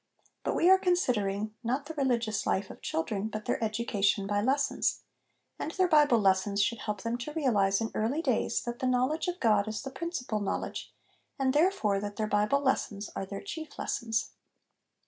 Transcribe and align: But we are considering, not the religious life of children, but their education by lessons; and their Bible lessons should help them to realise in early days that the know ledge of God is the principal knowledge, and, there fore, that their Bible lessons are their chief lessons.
But 0.43 0.55
we 0.55 0.67
are 0.67 0.79
considering, 0.79 1.53
not 1.63 1.85
the 1.85 1.93
religious 1.93 2.47
life 2.47 2.71
of 2.71 2.81
children, 2.81 3.27
but 3.27 3.45
their 3.45 3.63
education 3.63 4.25
by 4.25 4.41
lessons; 4.41 5.01
and 5.59 5.69
their 5.73 5.87
Bible 5.87 6.17
lessons 6.19 6.59
should 6.59 6.79
help 6.79 7.03
them 7.03 7.19
to 7.19 7.31
realise 7.33 7.81
in 7.81 7.91
early 7.93 8.23
days 8.23 8.61
that 8.63 8.79
the 8.79 8.87
know 8.87 9.05
ledge 9.05 9.27
of 9.27 9.39
God 9.39 9.67
is 9.67 9.83
the 9.83 9.91
principal 9.91 10.39
knowledge, 10.39 10.91
and, 11.37 11.53
there 11.53 11.69
fore, 11.69 11.99
that 11.99 12.15
their 12.15 12.25
Bible 12.25 12.61
lessons 12.61 13.11
are 13.15 13.27
their 13.27 13.41
chief 13.43 13.77
lessons. 13.77 14.31